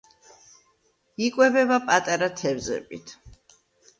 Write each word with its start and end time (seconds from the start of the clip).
იკვებება 1.25 1.77
პატარა 1.89 2.29
თევზებით. 2.41 3.13